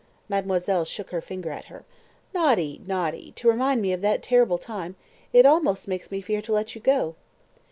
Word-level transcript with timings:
Mademoiselle 0.27 0.83
shook 0.83 1.11
her 1.11 1.21
finger 1.21 1.51
at 1.51 1.65
her. 1.65 1.85
"Naughty, 2.33 2.81
naughty! 2.87 3.33
to 3.35 3.47
remind 3.47 3.83
me 3.83 3.93
of 3.93 4.01
that 4.01 4.23
terrible 4.23 4.57
time 4.57 4.95
it 5.31 5.45
almost 5.45 5.87
makes 5.87 6.09
me 6.09 6.21
fear 6.21 6.41
to 6.41 6.51
let 6.51 6.73
you 6.73 6.81
go." 6.81 7.13